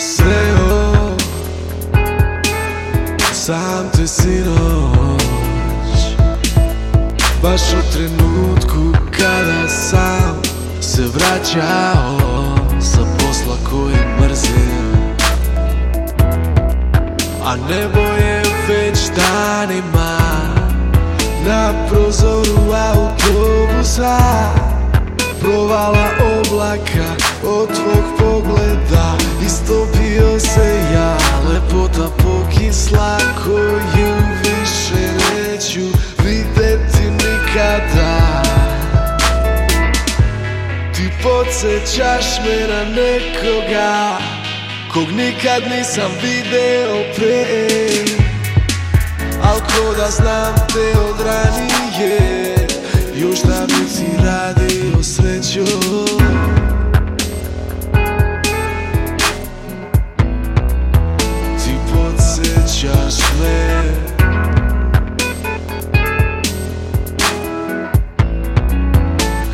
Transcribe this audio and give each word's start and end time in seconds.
Sreo 0.00 1.16
Sam 3.32 3.90
te 3.92 4.06
sinoć 4.06 5.20
Baš 7.42 7.60
u 7.60 7.92
trenutku 7.92 8.98
kada 9.18 9.68
sam 9.68 10.42
se 10.80 11.02
vraćao 11.02 12.18
Sa 12.80 13.00
posla 13.18 13.56
koji 13.70 13.96
mrzim. 14.20 14.90
A 17.44 17.56
nebo 17.56 18.00
je 18.00 18.42
već 18.68 18.98
danima 19.16 20.18
Na 21.46 21.72
prozoru 21.88 22.72
autobusa. 22.92 24.18
Provala 25.40 26.08
oblaka 26.20 27.19
od 27.42 27.68
tvog 27.68 28.04
pogleda 28.18 29.16
Istopio 29.46 30.40
se 30.40 30.80
ja, 30.94 31.16
lepota 31.48 32.10
pokisla 32.16 33.18
Koju 33.44 34.14
više 34.42 35.12
neću 35.34 35.98
vidjeti 36.24 37.10
nikada. 37.10 38.42
Ti 40.94 41.10
podsjećaš 41.22 42.24
me 42.44 42.68
na 42.68 42.84
nekoga 42.84 44.18
Kog 44.92 45.12
nikad 45.12 45.62
nisam 45.70 46.10
video 46.22 46.96
pre 47.16 47.44
Al 49.42 49.60
ko 49.60 49.94
da 49.96 50.10
znam 50.10 50.54
te 50.54 51.00
od 51.00 51.20
ranije 51.26 52.39
podsjećaš 62.80 63.32
me 63.40 63.82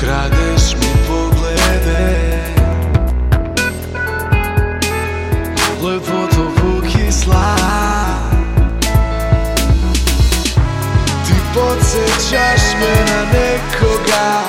Kradeš 0.00 0.74
mi 0.80 0.92
poglede. 1.08 2.38
Lepoto 5.82 6.52
pokisla. 6.56 7.56
Ti 11.26 11.34
podsjećaš 11.54 12.62
me 12.80 13.12
na 13.12 13.22
nekoga 13.32 14.42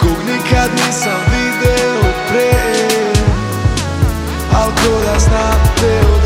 Kog 0.00 0.16
nikad 0.26 0.70
nisam 0.86 1.20
video 1.30 2.12
pre 2.28 2.52
Al 4.52 4.70
ko 4.70 5.00
da 5.04 5.18
znam 5.18 5.74
te 5.80 6.00
od 6.00 6.18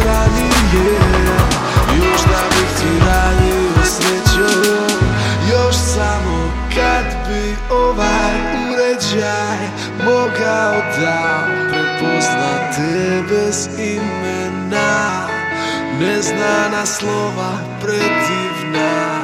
Невзначай 9.12 9.70
Бога 10.04 10.72
отдав, 10.78 11.44
припознати 11.70 13.24
без 13.30 13.68
імена, 13.78 15.28
незнана 16.00 16.86
слова 16.86 17.58
предівна. 17.82 19.21